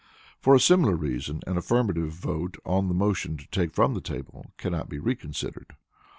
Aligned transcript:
For 0.39 0.55
a 0.55 0.59
similar 0.59 0.95
reason, 0.95 1.41
an 1.45 1.57
affirmative 1.57 2.09
vote 2.11 2.57
on 2.65 2.87
the 2.87 2.95
motion 2.95 3.37
to 3.37 3.47
take 3.51 3.71
from 3.71 3.93
the 3.93 4.01
table 4.01 4.51
cannot 4.57 4.89
be 4.89 4.97
reconsidered. 4.97 5.75